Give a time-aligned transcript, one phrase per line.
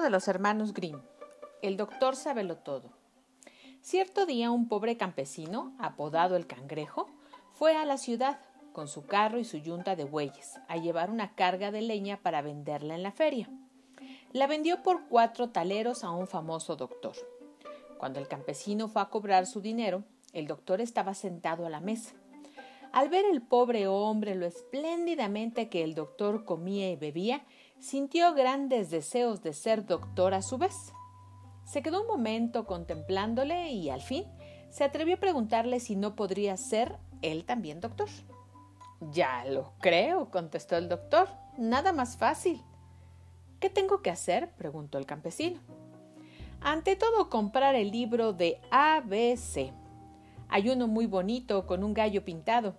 [0.00, 1.00] De los hermanos Grimm.
[1.60, 2.90] El doctor sabelo todo.
[3.82, 7.06] Cierto día un pobre campesino, apodado el cangrejo,
[7.52, 8.40] fue a la ciudad
[8.72, 12.42] con su carro y su yunta de bueyes a llevar una carga de leña para
[12.42, 13.48] venderla en la feria.
[14.32, 17.14] La vendió por cuatro taleros a un famoso doctor.
[17.98, 20.02] Cuando el campesino fue a cobrar su dinero,
[20.32, 22.14] el doctor estaba sentado a la mesa.
[22.92, 27.44] Al ver el pobre hombre lo espléndidamente que el doctor comía y bebía,
[27.82, 30.92] sintió grandes deseos de ser doctor a su vez.
[31.64, 34.24] Se quedó un momento contemplándole y al fin
[34.70, 38.08] se atrevió a preguntarle si no podría ser él también doctor.
[39.10, 41.28] Ya lo creo, contestó el doctor.
[41.58, 42.62] Nada más fácil.
[43.58, 44.52] ¿Qué tengo que hacer?
[44.52, 45.60] preguntó el campesino.
[46.60, 49.72] Ante todo, comprar el libro de ABC.
[50.48, 52.76] Hay uno muy bonito con un gallo pintado.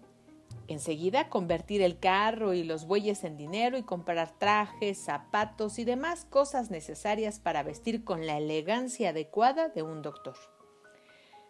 [0.68, 6.26] Enseguida convertir el carro y los bueyes en dinero y comprar trajes, zapatos y demás
[6.26, 10.38] cosas necesarias para vestir con la elegancia adecuada de un doctor.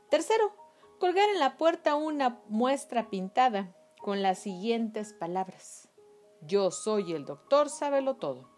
[0.09, 0.56] Tercero,
[1.00, 5.89] colgar en la puerta una muestra pintada con las siguientes palabras.
[6.41, 8.50] Yo soy el doctor, sábelo todo.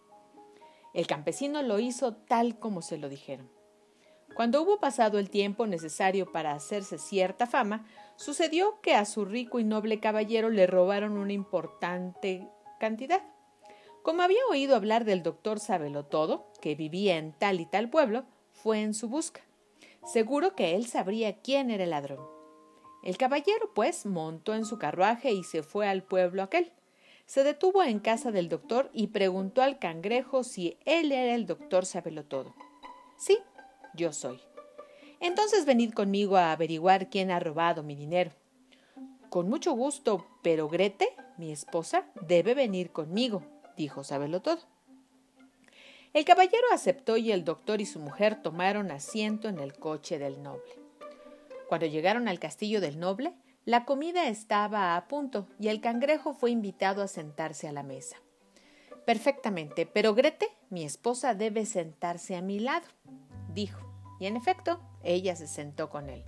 [0.93, 3.54] El campesino lo hizo tal como se lo dijeron.
[4.35, 7.85] Cuando hubo pasado el tiempo necesario para hacerse cierta fama,
[8.17, 12.45] sucedió que a su rico y noble caballero le robaron una importante
[12.77, 13.23] cantidad.
[14.03, 15.59] Como había oído hablar del doctor
[16.03, 19.39] todo, que vivía en tal y tal pueblo, fue en su busca.
[20.03, 22.19] Seguro que él sabría quién era el ladrón.
[23.03, 26.73] El caballero, pues, montó en su carruaje y se fue al pueblo aquel.
[27.25, 31.85] Se detuvo en casa del doctor y preguntó al cangrejo si él era el doctor
[32.25, 32.53] todo.
[33.17, 33.39] Sí,
[33.95, 34.39] yo soy.
[35.19, 38.31] Entonces venid conmigo a averiguar quién ha robado mi dinero.
[39.29, 43.43] Con mucho gusto, pero Grete, mi esposa, debe venir conmigo,
[43.75, 44.59] dijo todo.
[46.13, 50.41] El caballero aceptó y el doctor y su mujer tomaron asiento en el coche del
[50.41, 50.79] noble.
[51.67, 53.33] Cuando llegaron al castillo del noble,
[53.65, 58.17] la comida estaba a punto y el cangrejo fue invitado a sentarse a la mesa.
[59.05, 62.87] Perfectamente, pero Grete, mi esposa, debe sentarse a mi lado,
[63.55, 63.79] dijo,
[64.19, 66.23] y en efecto, ella se sentó con él.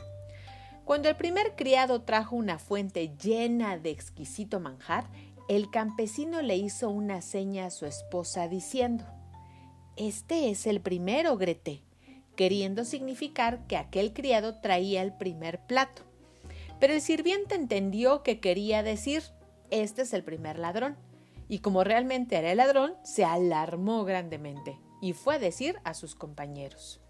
[0.86, 5.06] Cuando el primer criado trajo una fuente llena de exquisito manjar,
[5.48, 9.06] el campesino le hizo una seña a su esposa diciendo
[9.96, 11.84] Este es el primero, Grete
[12.38, 16.04] queriendo significar que aquel criado traía el primer plato.
[16.80, 19.24] Pero el sirviente entendió que quería decir,
[19.72, 20.96] este es el primer ladrón.
[21.50, 26.16] Y como realmente era el ladrón, se alarmó grandemente y fue a decir a sus
[26.16, 27.02] compañeros.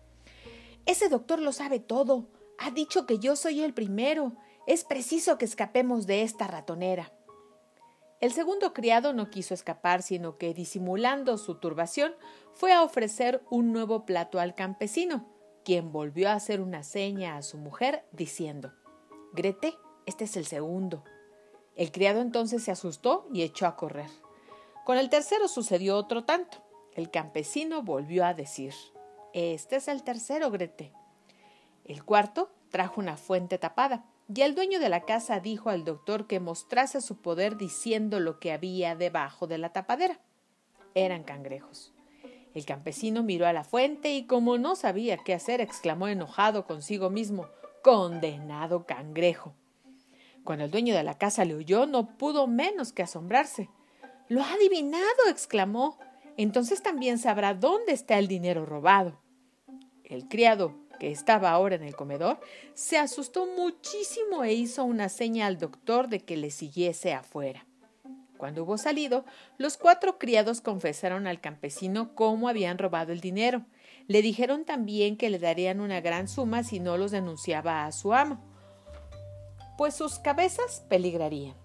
[0.88, 2.30] Ese doctor lo sabe todo.
[2.58, 4.38] Ha dicho que yo soy el primero.
[4.68, 7.12] Es preciso que escapemos de esta ratonera.
[8.22, 12.16] El segundo criado no quiso escapar, sino que, disimulando su turbación,
[12.54, 15.28] fue a ofrecer un nuevo plato al campesino,
[15.66, 18.72] quien volvió a hacer una seña a su mujer, diciendo
[19.34, 19.76] Grete,
[20.06, 21.04] este es el segundo.
[21.76, 24.10] El criado entonces se asustó y echó a correr.
[24.86, 26.60] Con el tercero sucedió otro tanto.
[26.94, 28.74] El campesino volvió a decir
[29.40, 30.92] Este es el tercero, Grete.
[31.86, 34.04] El cuarto trajo una fuente tapada
[34.34, 38.40] y el dueño de la casa dijo al doctor que mostrase su poder diciendo lo
[38.40, 40.20] que había debajo de la tapadera.
[40.96, 41.94] Eran cangrejos.
[42.56, 47.12] El campesino miró a la fuente y como no sabía qué hacer, exclamó enojado consigo
[47.12, 47.48] mismo
[47.84, 49.54] Condenado cangrejo.
[50.44, 53.70] Cuando el dueño de la casa le oyó, no pudo menos que asombrarse.
[54.30, 55.30] Lo ha adivinado.
[55.30, 56.00] exclamó.
[56.38, 59.27] Entonces también sabrá dónde está el dinero robado.
[60.08, 62.40] El criado que estaba ahora en el comedor,
[62.74, 67.66] se asustó muchísimo e hizo una seña al doctor de que le siguiese afuera.
[68.38, 69.26] Cuando hubo salido,
[69.58, 73.66] los cuatro criados confesaron al campesino cómo habían robado el dinero.
[74.08, 78.14] Le dijeron también que le darían una gran suma si no los denunciaba a su
[78.14, 78.40] amo,
[79.78, 81.56] pues sus cabezas peligrarían.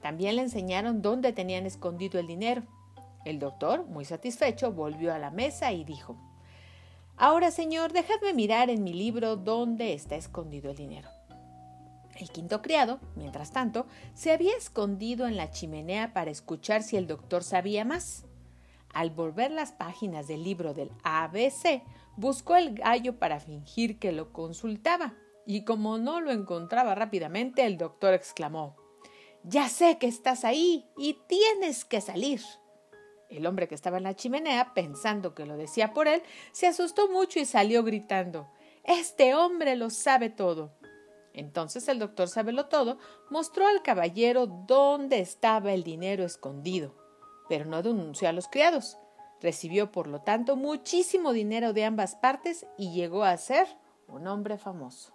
[0.00, 2.62] También le enseñaron dónde tenían escondido el dinero.
[3.24, 6.16] El doctor, muy satisfecho, volvió a la mesa y dijo
[7.16, 11.08] Ahora, señor, dejadme mirar en mi libro dónde está escondido el dinero.
[12.16, 17.06] El quinto criado, mientras tanto, se había escondido en la chimenea para escuchar si el
[17.06, 18.24] doctor sabía más.
[18.92, 21.82] Al volver las páginas del libro del ABC,
[22.16, 25.14] buscó el gallo para fingir que lo consultaba,
[25.46, 28.76] y como no lo encontraba rápidamente, el doctor exclamó
[29.42, 32.40] Ya sé que estás ahí y tienes que salir.
[33.32, 37.08] El hombre que estaba en la chimenea, pensando que lo decía por él, se asustó
[37.08, 38.48] mucho y salió gritando
[38.84, 40.72] Este hombre lo sabe todo.
[41.32, 42.98] Entonces el doctor Sabelo Todo
[43.30, 46.94] mostró al caballero dónde estaba el dinero escondido,
[47.48, 48.98] pero no denunció a los criados.
[49.40, 53.66] Recibió, por lo tanto, muchísimo dinero de ambas partes y llegó a ser
[54.08, 55.14] un hombre famoso.